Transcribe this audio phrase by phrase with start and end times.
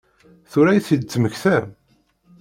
[0.51, 1.65] Tura i t-id-temmektam?